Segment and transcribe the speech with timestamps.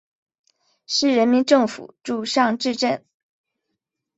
[0.87, 3.05] 市人民政府驻尚志镇。